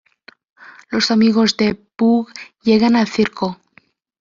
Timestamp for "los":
0.89-1.11